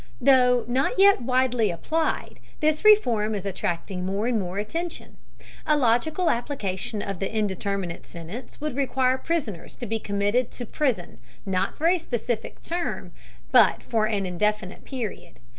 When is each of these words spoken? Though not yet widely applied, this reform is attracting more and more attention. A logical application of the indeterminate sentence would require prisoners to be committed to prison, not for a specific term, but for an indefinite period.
Though 0.19 0.65
not 0.67 0.97
yet 0.97 1.21
widely 1.21 1.69
applied, 1.69 2.39
this 2.59 2.83
reform 2.83 3.35
is 3.35 3.45
attracting 3.45 4.03
more 4.03 4.25
and 4.25 4.39
more 4.39 4.57
attention. 4.57 5.17
A 5.67 5.77
logical 5.77 6.31
application 6.31 7.03
of 7.03 7.19
the 7.19 7.31
indeterminate 7.31 8.07
sentence 8.07 8.59
would 8.59 8.75
require 8.75 9.19
prisoners 9.19 9.75
to 9.75 9.85
be 9.85 9.99
committed 9.99 10.49
to 10.53 10.65
prison, 10.65 11.19
not 11.45 11.77
for 11.77 11.85
a 11.87 11.99
specific 11.99 12.63
term, 12.63 13.11
but 13.51 13.83
for 13.83 14.07
an 14.07 14.25
indefinite 14.25 14.85
period. 14.85 15.33